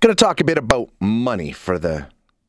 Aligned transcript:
Going 0.00 0.14
to 0.14 0.24
talk 0.24 0.40
a 0.40 0.44
bit 0.44 0.58
about 0.58 0.90
money 1.00 1.50
for 1.50 1.76
the 1.76 2.06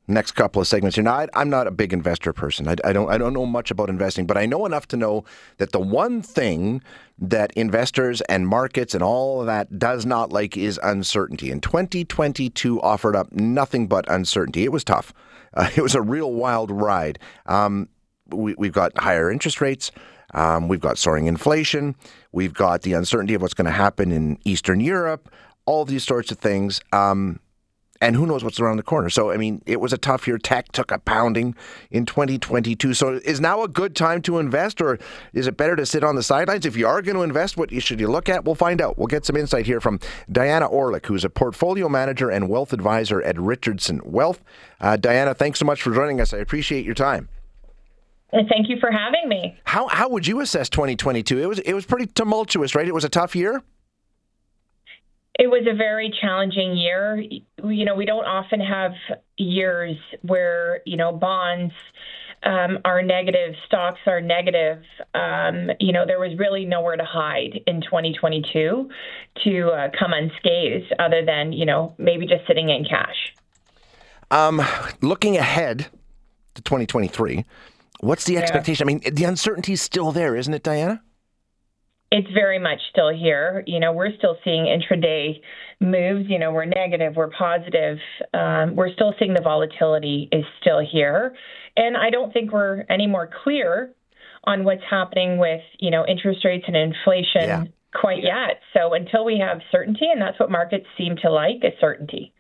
next 0.08 0.34
couple 0.34 0.62
of 0.62 0.68
segments 0.68 0.98
here. 0.98 1.04
Now, 1.04 1.26
I, 1.34 1.42
am 1.42 1.50
not 1.50 1.66
a 1.66 1.72
big 1.72 1.94
investor 1.94 2.32
person. 2.32 2.68
I, 2.68 2.76
I, 2.84 2.94
don't. 2.94 3.10
I 3.10 3.18
don't 3.18 3.34
know 3.34 3.48
much 3.48 3.72
about 3.72 3.90
investing, 3.90 4.28
but 4.28 4.38
I 4.38 4.46
know 4.46 4.68
enough 4.68 4.88
to 4.90 4.98
know 4.98 5.26
that 5.58 5.72
the 5.72 5.80
one 5.80 6.22
thing 6.22 6.84
that 7.18 7.52
investors 7.54 8.22
and 8.30 8.48
markets 8.48 8.94
and 8.94 9.02
all 9.02 9.40
of 9.40 9.48
that 9.48 9.80
does 9.80 10.06
not 10.06 10.32
like 10.32 10.58
is 10.58 10.80
uncertainty. 10.84 11.50
And 11.50 11.64
2022 11.64 12.80
offered 12.84 13.16
up 13.16 13.32
nothing 13.32 13.88
but 13.88 14.08
uncertainty. 14.08 14.64
It 14.64 14.72
was 14.72 14.84
tough. 14.84 15.12
Uh, 15.56 15.72
it 15.76 15.82
was 15.82 15.96
a 15.96 16.04
real 16.04 16.32
wild 16.32 16.70
ride. 16.70 17.18
Um, 17.48 17.90
we, 18.32 18.54
have 18.62 18.74
got 18.74 18.96
higher 18.96 19.32
interest 19.32 19.60
rates. 19.60 19.92
Um, 20.36 20.68
we've 20.68 20.80
got 20.80 21.00
soaring 21.00 21.26
inflation. 21.26 21.96
We've 22.32 22.54
got 22.54 22.84
the 22.84 22.94
uncertainty 22.94 23.34
of 23.34 23.42
what's 23.42 23.56
going 23.56 23.66
to 23.66 23.72
happen 23.72 24.12
in 24.12 24.38
Eastern 24.46 24.82
Europe 24.82 25.32
all 25.70 25.86
these 25.86 26.04
sorts 26.04 26.32
of 26.32 26.40
things. 26.40 26.82
Um, 26.92 27.40
and 28.02 28.16
who 28.16 28.26
knows 28.26 28.44
what's 28.44 28.60
around 28.60 28.78
the 28.78 28.84
corner. 28.84 29.10
So, 29.10 29.30
I 29.30 29.38
mean, 29.38 29.62
it 29.68 29.80
was 29.80 29.94
a 29.94 29.98
tough 29.98 30.26
year. 30.26 30.38
Tech 30.38 30.72
took 30.72 30.90
a 30.90 30.98
pounding 30.98 31.54
in 31.92 32.06
2022. 32.06 32.94
So, 32.96 33.20
is 33.24 33.40
now 33.40 33.62
a 33.62 33.68
good 33.68 33.96
time 33.96 34.22
to 34.24 34.40
invest, 34.40 34.82
or 34.82 34.98
is 35.34 35.48
it 35.48 35.58
better 35.58 35.76
to 35.76 35.86
sit 35.86 36.04
on 36.04 36.16
the 36.16 36.24
sidelines? 36.24 36.66
If 36.66 36.76
you 36.76 36.88
are 36.88 37.02
going 37.02 37.18
to 37.18 37.24
invest, 37.24 37.56
what 37.56 37.72
should 37.84 38.00
you 38.00 38.08
look 38.08 38.30
at? 38.30 38.46
We'll 38.46 38.56
find 38.56 38.82
out. 38.82 38.98
We'll 38.98 39.08
get 39.08 39.26
some 39.26 39.36
insight 39.36 39.66
here 39.66 39.82
from 39.82 40.00
Diana 40.32 40.66
Orlic, 40.66 41.06
who's 41.06 41.24
a 41.24 41.30
portfolio 41.30 41.88
manager 41.88 42.32
and 42.32 42.50
wealth 42.50 42.74
advisor 42.74 43.22
at 43.22 43.38
Richardson 43.38 44.02
Wealth. 44.04 44.42
Uh, 44.80 44.96
Diana, 44.96 45.36
thanks 45.36 45.60
so 45.60 45.66
much 45.66 45.82
for 45.82 45.94
joining 45.94 46.20
us. 46.22 46.34
I 46.34 46.38
appreciate 46.38 46.86
your 46.86 46.96
time. 46.96 47.28
Thank 48.32 48.70
you 48.70 48.78
for 48.80 48.92
having 48.92 49.28
me. 49.28 49.58
How 49.66 49.88
how 49.88 50.08
would 50.10 50.26
you 50.26 50.40
assess 50.40 50.70
2022? 50.70 51.38
It 51.38 51.48
was 51.48 51.60
it 51.60 51.74
was 51.74 51.86
pretty 51.86 52.06
tumultuous, 52.06 52.76
right? 52.76 52.88
It 52.88 52.94
was 52.94 53.04
a 53.04 53.10
tough 53.10 53.36
year. 53.36 53.62
It 55.40 55.48
was 55.50 55.66
a 55.72 55.74
very 55.74 56.14
challenging 56.22 56.76
year. 56.76 57.24
You 57.64 57.86
know, 57.86 57.96
we 57.96 58.06
don't 58.06 58.26
often 58.26 58.60
have 58.60 58.92
years 59.38 59.96
where, 60.22 60.82
you 60.86 60.98
know, 60.98 61.14
bonds 61.14 61.74
um, 62.44 62.80
are 62.84 63.02
negative, 63.02 63.56
stocks 63.66 64.02
are 64.06 64.20
negative. 64.20 64.84
Um, 65.14 65.72
you 65.80 65.94
know, 65.94 66.06
there 66.06 66.20
was 66.20 66.38
really 66.38 66.66
nowhere 66.66 66.98
to 66.98 67.06
hide 67.06 67.62
in 67.68 67.80
2022 67.82 68.90
to 69.46 69.70
uh, 69.70 69.90
come 69.98 70.12
unscathed 70.12 70.94
other 71.00 71.24
than, 71.26 71.54
you 71.54 71.66
know, 71.66 71.96
maybe 71.98 72.26
just 72.26 72.46
sitting 72.46 72.70
in 72.70 72.84
cash. 72.84 73.34
Um, 74.32 74.62
looking 75.02 75.38
ahead 75.38 75.88
to 76.56 76.62
2023, 76.62 77.46
what's 78.02 78.26
the 78.26 78.34
yeah. 78.34 78.40
expectation? 78.42 78.84
I 78.84 78.88
mean, 78.88 79.02
the 79.10 79.24
uncertainty 79.24 79.72
is 79.72 79.82
still 79.82 80.12
there, 80.12 80.36
isn't 80.36 80.54
it, 80.54 80.64
Diana? 80.64 81.02
It's 82.12 82.30
very 82.34 82.60
much 82.60 82.80
still 82.92 83.14
here. 83.14 83.64
You 83.68 83.80
know, 83.80 83.94
we're 83.94 84.16
still 84.18 84.38
seeing 84.44 84.66
intraday 84.66 85.42
moves. 85.80 86.30
You 86.30 86.40
know, 86.40 86.52
we're 86.52 86.66
negative, 86.66 87.16
we're 87.16 87.30
positive. 87.30 87.98
Um, 88.34 88.76
we're 88.76 88.92
still 88.94 89.14
seeing 89.20 89.34
the 89.34 89.42
volatility 89.42 90.28
is 90.32 90.44
still 90.62 90.80
here. 90.80 91.36
And 91.78 91.96
I 91.96 92.10
don't 92.10 92.34
think 92.34 92.52
we're 92.52 92.84
any 92.90 93.08
more 93.08 93.30
clear 93.44 93.94
on 94.46 94.64
what's 94.64 94.84
happening 94.90 95.38
with, 95.38 95.62
you 95.80 95.92
know, 95.92 96.06
interest 96.08 96.44
rates 96.44 96.66
and 96.68 96.76
inflation 96.76 97.44
yeah. 97.44 97.64
quite 97.94 98.24
yet. 98.24 98.62
So 98.74 98.94
until 98.94 99.24
we 99.24 99.38
have 99.40 99.62
certainty, 99.72 100.08
and 100.12 100.22
that's 100.22 100.40
what 100.40 100.50
markets 100.50 100.86
seem 100.98 101.16
to 101.18 101.30
like, 101.30 101.58
is 101.64 101.74
certainty. 101.80 102.34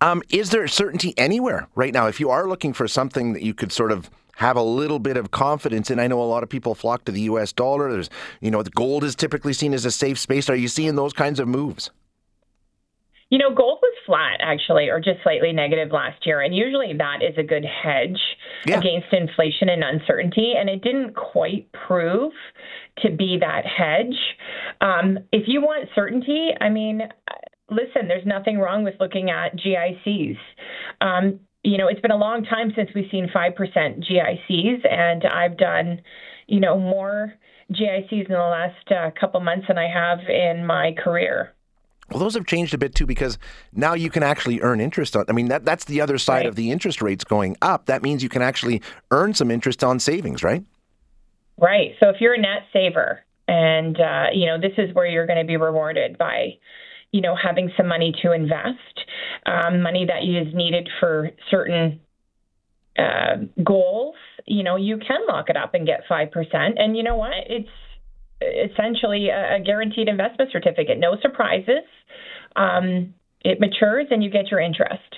Um, 0.00 0.22
is 0.30 0.50
there 0.50 0.66
certainty 0.68 1.14
anywhere 1.16 1.68
right 1.74 1.92
now? 1.92 2.06
If 2.06 2.18
you 2.18 2.30
are 2.30 2.48
looking 2.48 2.72
for 2.72 2.88
something 2.88 3.32
that 3.34 3.42
you 3.42 3.54
could 3.54 3.72
sort 3.72 3.92
of 3.92 4.10
have 4.36 4.56
a 4.56 4.62
little 4.62 4.98
bit 4.98 5.16
of 5.16 5.30
confidence 5.30 5.90
in. 5.90 5.98
I 5.98 6.06
know 6.06 6.20
a 6.20 6.24
lot 6.24 6.42
of 6.42 6.48
people 6.48 6.74
flock 6.74 7.04
to 7.06 7.12
the 7.12 7.22
US 7.22 7.52
dollar. 7.52 7.90
There's, 7.90 8.10
you 8.40 8.50
know, 8.50 8.62
the 8.62 8.70
gold 8.70 9.02
is 9.04 9.14
typically 9.14 9.52
seen 9.52 9.74
as 9.74 9.84
a 9.84 9.90
safe 9.90 10.18
space. 10.18 10.48
Are 10.48 10.56
you 10.56 10.68
seeing 10.68 10.94
those 10.94 11.12
kinds 11.12 11.40
of 11.40 11.48
moves? 11.48 11.90
You 13.30 13.38
know, 13.38 13.52
gold 13.52 13.78
was 13.82 13.94
flat 14.04 14.38
actually, 14.40 14.88
or 14.88 15.00
just 15.00 15.22
slightly 15.22 15.52
negative 15.52 15.90
last 15.90 16.24
year. 16.26 16.40
And 16.40 16.54
usually 16.54 16.92
that 16.96 17.22
is 17.22 17.36
a 17.36 17.42
good 17.42 17.64
hedge 17.64 18.20
yeah. 18.66 18.78
against 18.78 19.08
inflation 19.12 19.68
and 19.68 19.82
uncertainty. 19.82 20.52
And 20.56 20.68
it 20.68 20.82
didn't 20.82 21.14
quite 21.14 21.68
prove 21.72 22.32
to 22.98 23.10
be 23.10 23.38
that 23.40 23.64
hedge. 23.66 24.16
Um, 24.80 25.18
if 25.32 25.44
you 25.46 25.60
want 25.60 25.88
certainty, 25.94 26.50
I 26.60 26.68
mean, 26.68 27.02
listen, 27.70 28.06
there's 28.06 28.26
nothing 28.26 28.58
wrong 28.58 28.84
with 28.84 28.94
looking 29.00 29.30
at 29.30 29.56
GICs. 29.56 30.38
Um, 31.00 31.40
you 31.66 31.76
know, 31.76 31.88
it's 31.88 32.00
been 32.00 32.12
a 32.12 32.16
long 32.16 32.44
time 32.44 32.72
since 32.76 32.90
we've 32.94 33.10
seen 33.10 33.28
5% 33.34 33.56
GICs, 33.56 34.88
and 34.88 35.24
I've 35.24 35.56
done, 35.56 36.00
you 36.46 36.60
know, 36.60 36.78
more 36.78 37.34
GICs 37.72 38.26
in 38.26 38.32
the 38.32 38.38
last 38.38 38.92
uh, 38.92 39.10
couple 39.18 39.40
months 39.40 39.66
than 39.66 39.76
I 39.76 39.88
have 39.88 40.20
in 40.28 40.64
my 40.64 40.94
career. 40.96 41.52
Well, 42.08 42.20
those 42.20 42.34
have 42.34 42.46
changed 42.46 42.72
a 42.72 42.78
bit 42.78 42.94
too 42.94 43.04
because 43.04 43.36
now 43.72 43.94
you 43.94 44.10
can 44.10 44.22
actually 44.22 44.60
earn 44.60 44.80
interest 44.80 45.16
on. 45.16 45.24
I 45.28 45.32
mean, 45.32 45.48
that 45.48 45.64
that's 45.64 45.86
the 45.86 46.00
other 46.00 46.18
side 46.18 46.36
right. 46.36 46.46
of 46.46 46.54
the 46.54 46.70
interest 46.70 47.02
rates 47.02 47.24
going 47.24 47.56
up. 47.60 47.86
That 47.86 48.00
means 48.00 48.22
you 48.22 48.28
can 48.28 48.42
actually 48.42 48.80
earn 49.10 49.34
some 49.34 49.50
interest 49.50 49.82
on 49.82 49.98
savings, 49.98 50.44
right? 50.44 50.62
Right. 51.58 51.96
So 52.00 52.10
if 52.10 52.20
you're 52.20 52.34
a 52.34 52.40
net 52.40 52.62
saver, 52.72 53.24
and 53.48 54.00
uh, 54.00 54.26
you 54.32 54.46
know, 54.46 54.60
this 54.60 54.74
is 54.78 54.94
where 54.94 55.06
you're 55.06 55.26
going 55.26 55.40
to 55.40 55.44
be 55.44 55.56
rewarded 55.56 56.16
by 56.16 56.58
you 57.16 57.22
know, 57.22 57.34
having 57.34 57.70
some 57.78 57.88
money 57.88 58.12
to 58.22 58.32
invest, 58.32 59.00
um, 59.46 59.80
money 59.80 60.04
that 60.06 60.22
is 60.22 60.54
needed 60.54 60.86
for 61.00 61.30
certain 61.50 62.00
uh, 62.98 63.36
goals, 63.64 64.16
you 64.44 64.62
know, 64.62 64.76
you 64.76 64.98
can 64.98 65.20
lock 65.26 65.48
it 65.48 65.56
up 65.56 65.72
and 65.72 65.86
get 65.86 66.02
5%. 66.10 66.28
And 66.76 66.94
you 66.94 67.02
know 67.02 67.16
what? 67.16 67.32
It's 67.48 67.68
essentially 68.70 69.28
a, 69.30 69.58
guaranteed 69.64 70.08
investment 70.08 70.50
certificate, 70.52 70.98
no 70.98 71.16
surprises. 71.22 71.88
Um, 72.54 73.14
it 73.40 73.60
matures 73.60 74.08
and 74.10 74.22
you 74.22 74.30
get 74.30 74.50
your 74.50 74.60
interest. 74.60 75.16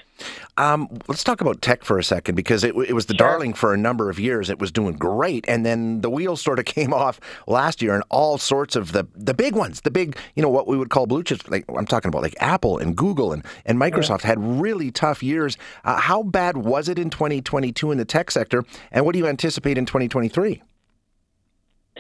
Um, 0.59 0.89
let's 1.07 1.23
talk 1.23 1.41
about 1.41 1.63
tech 1.63 1.85
for 1.85 1.99
a 1.99 2.05
second 2.05 2.35
because 2.35 2.65
it, 2.65 2.75
it 2.77 2.93
was 2.93 3.07
the 3.07 3.15
sure. 3.15 3.29
darling 3.29 3.55
for 3.55 3.73
a 3.73 3.77
number 3.77 4.11
of 4.11 4.19
years. 4.19 4.51
It 4.51 4.59
was 4.59 4.73
doing 4.73 4.97
great, 4.97 5.45
and 5.47 5.65
then 5.65 6.01
the 6.01 6.11
wheels 6.11 6.43
sort 6.43 6.59
of 6.59 6.65
came 6.79 6.93
off 6.93 7.21
last 7.47 7.81
year, 7.81 7.95
and 7.95 8.03
all 8.11 8.39
sorts 8.39 8.75
of 8.75 8.91
the 8.93 9.07
the 9.15 9.35
big 9.35 9.55
ones, 9.55 9.83
the 9.83 9.91
big, 9.91 10.19
you 10.35 10.43
know, 10.43 10.49
what 10.49 10.67
we 10.67 10.77
would 10.77 10.91
call 10.91 11.07
blue 11.07 11.23
chips. 11.23 11.49
Like 11.49 11.65
I'm 11.69 11.87
talking 11.87 12.09
about, 12.09 12.23
like 12.23 12.35
Apple 12.41 12.77
and 12.77 12.97
Google 12.97 13.33
and 13.33 13.45
and 13.65 13.79
Microsoft 13.79 14.23
yeah. 14.23 14.29
had 14.29 14.61
really 14.61 14.91
tough 14.91 15.23
years. 15.23 15.57
Uh, 15.85 15.97
how 15.97 16.25
bad 16.25 16.57
was 16.57 16.89
it 16.89 16.99
in 16.99 17.09
2022 17.09 17.93
in 17.93 17.99
the 17.99 18.05
tech 18.05 18.31
sector, 18.33 18.65
and 18.91 19.07
what 19.07 19.13
do 19.13 19.21
you 19.21 19.29
anticipate 19.29 19.79
in 19.79 19.87
2023? 19.87 20.61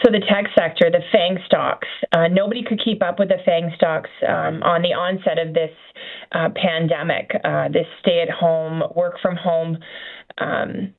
So 0.04 0.12
the 0.12 0.20
tech 0.20 0.44
sector, 0.56 0.90
the 0.90 1.00
FANG 1.10 1.38
stocks, 1.46 1.88
uh, 2.12 2.28
nobody 2.28 2.62
could 2.62 2.80
keep 2.82 3.02
up 3.02 3.18
with 3.18 3.28
the 3.28 3.38
FANG 3.44 3.72
stocks 3.76 4.10
um, 4.26 4.62
on 4.62 4.82
the 4.82 4.94
onset 4.94 5.38
of 5.38 5.54
this 5.54 5.70
uh, 6.32 6.50
pandemic, 6.54 7.30
uh, 7.42 7.68
this 7.68 7.86
stay-at-home, 8.00 8.82
work-from-home 8.94 9.78
um, 10.38 10.94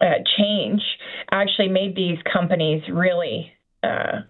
uh, 0.00 0.04
change. 0.36 0.82
Actually, 1.30 1.68
made 1.68 1.96
these 1.96 2.18
companies 2.30 2.82
really 2.92 3.52
uh, 3.82 4.20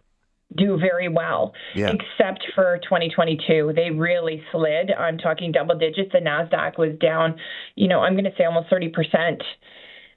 do 0.54 0.78
very 0.78 1.08
well, 1.08 1.52
yeah. 1.74 1.90
except 1.90 2.44
for 2.54 2.78
2022. 2.84 3.72
They 3.74 3.90
really 3.90 4.42
slid. 4.52 4.92
I'm 4.92 5.18
talking 5.18 5.50
double 5.50 5.76
digits. 5.76 6.12
The 6.12 6.18
Nasdaq 6.18 6.78
was 6.78 6.96
down. 7.00 7.36
You 7.74 7.88
know, 7.88 8.00
I'm 8.00 8.14
going 8.14 8.24
to 8.24 8.34
say 8.38 8.44
almost 8.44 8.70
30 8.70 8.90
percent 8.90 9.42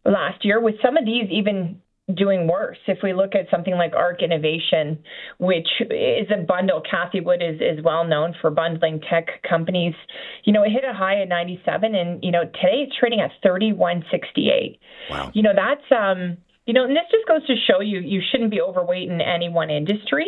last 0.05 0.45
year. 0.45 0.59
With 0.61 0.75
some 0.83 0.97
of 0.97 1.05
these 1.05 1.29
even 1.31 1.81
doing 2.15 2.47
worse. 2.47 2.77
If 2.87 2.99
we 3.03 3.13
look 3.13 3.35
at 3.35 3.49
something 3.51 3.73
like 3.75 3.93
ARK 3.95 4.23
Innovation, 4.23 4.99
which 5.37 5.67
is 5.81 6.27
a 6.31 6.43
bundle, 6.43 6.81
Cathie 6.89 7.21
Wood 7.21 7.41
is, 7.41 7.61
is 7.61 7.83
well 7.83 8.05
known 8.05 8.35
for 8.41 8.49
bundling 8.49 9.01
tech 9.09 9.27
companies. 9.47 9.93
You 10.43 10.53
know, 10.53 10.63
it 10.63 10.71
hit 10.71 10.83
a 10.83 10.93
high 10.93 11.21
at 11.21 11.29
97, 11.29 11.95
and 11.95 12.23
you 12.23 12.31
know 12.31 12.43
today 12.43 12.85
it's 12.87 12.95
trading 12.97 13.21
at 13.21 13.31
31.68. 13.45 14.79
Wow. 15.09 15.31
You 15.33 15.43
know 15.43 15.53
that's 15.55 15.91
um, 15.91 16.37
you 16.65 16.73
know, 16.73 16.83
and 16.83 16.95
this 16.95 17.03
just 17.11 17.27
goes 17.27 17.45
to 17.47 17.55
show 17.67 17.81
you 17.81 17.99
you 17.99 18.21
shouldn't 18.31 18.51
be 18.51 18.61
overweight 18.61 19.09
in 19.09 19.21
any 19.21 19.49
one 19.49 19.69
industry, 19.69 20.27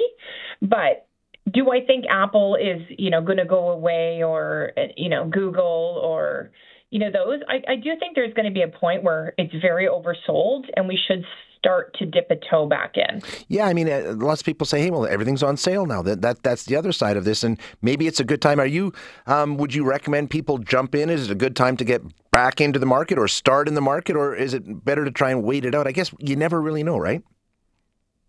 but 0.62 1.08
do 1.52 1.72
I 1.72 1.86
think 1.86 2.06
Apple 2.10 2.56
is, 2.56 2.82
you 2.98 3.10
know, 3.10 3.22
going 3.22 3.38
to 3.38 3.46
go 3.46 3.70
away 3.70 4.24
or, 4.24 4.72
you 4.96 5.10
know, 5.10 5.28
Google 5.28 6.00
or, 6.04 6.52
you 6.92 7.00
know, 7.00 7.12
those? 7.12 7.42
I, 7.48 7.74
I 7.74 7.76
do 7.76 7.92
think 8.00 8.16
there's 8.16 8.34
going 8.34 8.46
to 8.46 8.52
be 8.52 8.62
a 8.62 8.68
point 8.68 9.04
where 9.04 9.34
it's 9.38 9.54
very 9.62 9.88
oversold 9.88 10.66
and 10.76 10.88
we 10.88 11.00
should 11.08 11.24
start 11.62 11.94
to 11.94 12.08
dip 12.08 12.30
a 12.32 12.36
toe 12.50 12.66
back 12.66 12.96
in. 12.96 13.22
Yeah, 13.48 13.68
I 13.68 13.74
mean, 13.74 13.88
uh, 13.88 14.16
lots 14.18 14.42
of 14.42 14.46
people 14.46 14.66
say, 14.66 14.82
"Hey, 14.82 14.90
well, 14.90 15.06
everything's 15.06 15.44
on 15.44 15.58
sale 15.58 15.86
now." 15.86 16.02
That 16.02 16.22
that 16.22 16.42
that's 16.42 16.66
the 16.66 16.76
other 16.76 16.92
side 16.92 17.18
of 17.18 17.24
this, 17.24 17.44
and 17.44 17.60
maybe 17.82 18.08
it's 18.08 18.20
a 18.20 18.24
good 18.24 18.42
time. 18.42 18.60
Are 18.60 18.66
you? 18.66 18.94
Um, 19.28 19.58
would 19.58 19.76
you 19.76 19.84
recommend 19.84 20.32
people 20.32 20.58
jump 20.58 20.96
in? 20.96 21.10
Is 21.10 21.30
it 21.30 21.32
a 21.32 21.36
good 21.36 21.56
time 21.56 21.78
to 21.78 21.86
get 21.86 22.02
back 22.32 22.60
into 22.60 22.80
the 22.80 22.88
market, 22.88 23.20
or 23.20 23.28
start 23.28 23.68
in 23.68 23.76
the 23.76 23.82
market, 23.82 24.16
or 24.16 24.36
is 24.36 24.54
it 24.56 24.84
better 24.84 25.06
to 25.06 25.12
try 25.12 25.30
and 25.30 25.44
wait 25.44 25.64
it 25.64 25.76
out? 25.76 25.88
I 25.88 25.92
guess 25.92 26.12
you 26.18 26.36
never 26.36 26.60
really 26.60 26.84
know, 26.84 26.98
right? 26.98 27.22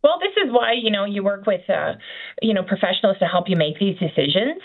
Well, 0.02 0.19
this 0.19 0.32
is 0.44 0.52
why 0.52 0.73
you 0.73 0.90
know 0.90 1.05
you 1.05 1.23
work 1.23 1.46
with 1.46 1.69
uh, 1.70 1.94
you 2.43 2.52
know 2.52 2.62
professionals 2.62 3.19
to 3.20 3.26
help 3.26 3.49
you 3.49 3.56
make 3.56 3.78
these 3.78 3.96
decisions. 3.99 4.61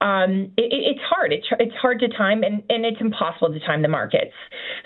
Um, 0.00 0.52
it, 0.56 0.70
it's 0.70 1.00
hard. 1.02 1.32
It's 1.32 1.46
it's 1.58 1.74
hard 1.74 1.98
to 2.00 2.08
time, 2.08 2.42
and, 2.42 2.62
and 2.68 2.86
it's 2.86 3.00
impossible 3.00 3.52
to 3.52 3.60
time 3.60 3.82
the 3.82 3.88
markets. 3.88 4.32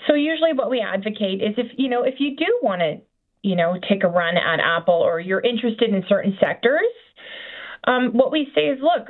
So 0.07 0.15
usually, 0.15 0.53
what 0.53 0.71
we 0.71 0.81
advocate 0.81 1.41
is 1.41 1.53
if 1.57 1.67
you 1.77 1.89
know 1.89 2.03
if 2.03 2.15
you 2.17 2.35
do 2.35 2.59
want 2.63 2.81
to 2.81 3.01
you 3.43 3.55
know, 3.55 3.77
take 3.87 4.03
a 4.03 4.07
run 4.07 4.37
at 4.37 4.59
Apple 4.59 4.95
or 4.95 5.19
you're 5.19 5.41
interested 5.41 5.93
in 5.93 6.03
certain 6.09 6.35
sectors, 6.39 6.87
um, 7.85 8.11
what 8.13 8.31
we 8.31 8.47
say 8.55 8.67
is, 8.67 8.79
look, 8.81 9.07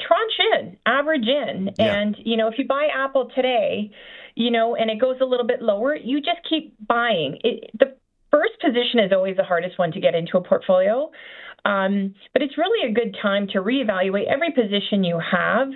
tranche 0.00 0.38
in, 0.54 0.76
average 0.84 1.26
in, 1.26 1.70
yeah. 1.78 1.94
and 1.94 2.16
you 2.18 2.36
know, 2.36 2.48
if 2.48 2.58
you 2.58 2.66
buy 2.66 2.88
Apple 2.92 3.30
today, 3.34 3.90
you 4.34 4.50
know, 4.50 4.74
and 4.74 4.90
it 4.90 5.00
goes 5.00 5.16
a 5.20 5.24
little 5.24 5.46
bit 5.46 5.62
lower, 5.62 5.94
you 5.96 6.20
just 6.20 6.40
keep 6.48 6.74
buying. 6.86 7.38
It, 7.44 7.70
the 7.78 7.96
first 8.30 8.60
position 8.60 9.00
is 9.00 9.12
always 9.12 9.36
the 9.36 9.44
hardest 9.44 9.78
one 9.78 9.92
to 9.92 10.00
get 10.00 10.14
into 10.14 10.36
a 10.36 10.42
portfolio. 10.42 11.10
Um, 11.64 12.14
but 12.32 12.42
it's 12.42 12.58
really 12.58 12.88
a 12.88 12.92
good 12.92 13.16
time 13.20 13.46
to 13.48 13.58
reevaluate 13.58 14.26
every 14.26 14.52
position 14.52 15.04
you 15.04 15.20
have 15.20 15.68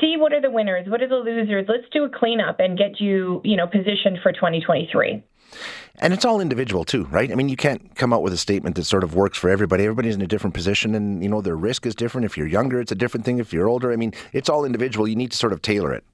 see 0.00 0.16
what 0.16 0.32
are 0.32 0.40
the 0.40 0.50
winners, 0.50 0.88
what 0.88 1.02
are 1.02 1.08
the 1.08 1.16
losers. 1.16 1.66
Let's 1.68 1.88
do 1.92 2.04
a 2.04 2.08
cleanup 2.08 2.60
and 2.60 2.76
get 2.76 3.00
you, 3.00 3.40
you 3.44 3.56
know, 3.56 3.66
positioned 3.66 4.18
for 4.22 4.32
2023. 4.32 5.22
And 6.00 6.12
it's 6.12 6.24
all 6.24 6.40
individual 6.40 6.84
too, 6.84 7.04
right? 7.04 7.32
I 7.32 7.34
mean, 7.34 7.48
you 7.48 7.56
can't 7.56 7.94
come 7.96 8.12
out 8.12 8.22
with 8.22 8.32
a 8.32 8.36
statement 8.36 8.76
that 8.76 8.84
sort 8.84 9.02
of 9.02 9.14
works 9.14 9.38
for 9.38 9.50
everybody. 9.50 9.84
Everybody's 9.84 10.14
in 10.14 10.22
a 10.22 10.26
different 10.26 10.54
position 10.54 10.94
and, 10.94 11.22
you 11.22 11.28
know, 11.28 11.40
their 11.40 11.56
risk 11.56 11.86
is 11.86 11.94
different. 11.94 12.24
If 12.24 12.36
you're 12.36 12.46
younger, 12.46 12.80
it's 12.80 12.92
a 12.92 12.94
different 12.94 13.24
thing. 13.24 13.38
If 13.38 13.52
you're 13.52 13.68
older, 13.68 13.92
I 13.92 13.96
mean, 13.96 14.12
it's 14.32 14.48
all 14.48 14.64
individual. 14.64 15.08
You 15.08 15.16
need 15.16 15.32
to 15.32 15.36
sort 15.36 15.52
of 15.52 15.62
tailor 15.62 15.92
it. 15.92 16.04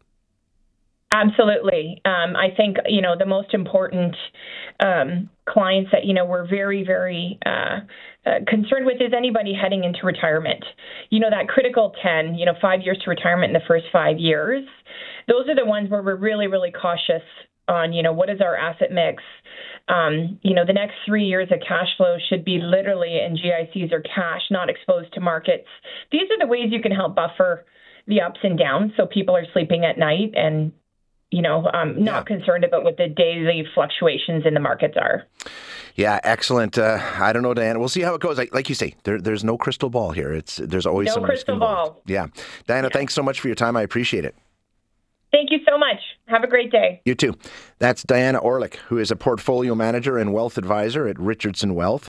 Absolutely. 1.14 2.02
Um, 2.04 2.34
I 2.34 2.48
think, 2.56 2.78
you 2.88 3.00
know, 3.00 3.14
the 3.16 3.24
most 3.24 3.54
important 3.54 4.16
um, 4.80 5.30
clients 5.48 5.92
that, 5.92 6.04
you 6.06 6.12
know, 6.12 6.24
we're 6.24 6.48
very, 6.48 6.84
very 6.84 7.38
uh, 7.46 7.80
uh, 8.26 8.30
concerned 8.48 8.84
with 8.84 8.96
is 9.00 9.12
anybody 9.16 9.54
heading 9.54 9.84
into 9.84 10.00
retirement. 10.02 10.64
You 11.10 11.20
know, 11.20 11.30
that 11.30 11.46
critical 11.46 11.94
10, 12.02 12.34
you 12.34 12.44
know, 12.44 12.54
five 12.60 12.80
years 12.82 12.98
to 13.04 13.10
retirement 13.10 13.50
in 13.50 13.54
the 13.54 13.64
first 13.68 13.84
five 13.92 14.18
years, 14.18 14.64
those 15.28 15.48
are 15.48 15.54
the 15.54 15.64
ones 15.64 15.88
where 15.88 16.02
we're 16.02 16.16
really, 16.16 16.48
really 16.48 16.72
cautious 16.72 17.22
on, 17.68 17.92
you 17.92 18.02
know, 18.02 18.12
what 18.12 18.28
is 18.28 18.40
our 18.40 18.56
asset 18.56 18.90
mix? 18.90 19.22
Um, 19.86 20.40
you 20.42 20.52
know, 20.52 20.66
the 20.66 20.72
next 20.72 20.94
three 21.06 21.26
years 21.26 21.48
of 21.52 21.60
cash 21.60 21.96
flow 21.96 22.16
should 22.28 22.44
be 22.44 22.58
literally 22.60 23.20
in 23.24 23.36
GICs 23.36 23.92
or 23.92 24.00
cash, 24.00 24.42
not 24.50 24.68
exposed 24.68 25.14
to 25.14 25.20
markets. 25.20 25.68
These 26.10 26.28
are 26.32 26.44
the 26.44 26.50
ways 26.50 26.70
you 26.72 26.82
can 26.82 26.92
help 26.92 27.14
buffer 27.14 27.66
the 28.08 28.20
ups 28.20 28.40
and 28.42 28.58
downs 28.58 28.92
so 28.96 29.06
people 29.06 29.36
are 29.36 29.46
sleeping 29.52 29.84
at 29.84 29.96
night 29.96 30.32
and 30.34 30.72
you 31.30 31.42
know, 31.42 31.68
um, 31.72 32.02
not 32.02 32.28
yeah. 32.28 32.36
concerned 32.36 32.64
about 32.64 32.84
what 32.84 32.96
the 32.96 33.08
daily 33.08 33.66
fluctuations 33.74 34.44
in 34.46 34.54
the 34.54 34.60
markets 34.60 34.94
are. 34.96 35.24
Yeah, 35.96 36.20
excellent. 36.24 36.76
Uh, 36.76 36.98
I 37.20 37.32
don't 37.32 37.42
know, 37.42 37.54
Diana. 37.54 37.78
We'll 37.78 37.88
see 37.88 38.02
how 38.02 38.14
it 38.14 38.20
goes. 38.20 38.38
Like, 38.38 38.54
like 38.54 38.68
you 38.68 38.74
say, 38.74 38.94
there, 39.04 39.20
there's 39.20 39.44
no 39.44 39.56
crystal 39.56 39.90
ball 39.90 40.10
here. 40.10 40.32
It's 40.32 40.56
there's 40.56 40.86
always 40.86 41.08
no 41.08 41.14
some 41.14 41.24
crystal 41.24 41.58
ball. 41.58 42.02
Yeah, 42.06 42.26
Diana, 42.66 42.88
yeah. 42.88 42.92
thanks 42.92 43.14
so 43.14 43.22
much 43.22 43.40
for 43.40 43.48
your 43.48 43.54
time. 43.54 43.76
I 43.76 43.82
appreciate 43.82 44.24
it. 44.24 44.34
Thank 45.32 45.50
you 45.50 45.58
so 45.68 45.76
much. 45.76 45.98
Have 46.26 46.44
a 46.44 46.46
great 46.46 46.70
day. 46.70 47.00
You 47.04 47.16
too. 47.16 47.34
That's 47.80 48.04
Diana 48.04 48.38
Orlic, 48.38 48.76
who 48.86 48.98
is 48.98 49.10
a 49.10 49.16
portfolio 49.16 49.74
manager 49.74 50.16
and 50.16 50.32
wealth 50.32 50.56
advisor 50.56 51.08
at 51.08 51.18
Richardson 51.18 51.74
Wealth. 51.74 52.08